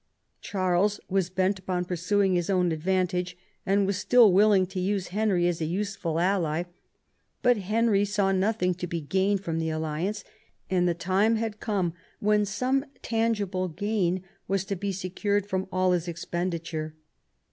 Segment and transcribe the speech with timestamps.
[0.41, 5.47] Charles was bent upon pursuing his own advantage, and was still willing to use Henry
[5.47, 6.63] as a useful ally;
[7.43, 10.23] but Henry saw nothing to be gained from the alliance,
[10.71, 15.91] and the time had come when some tangible gain was to be secured from all
[15.91, 16.95] his expenditure.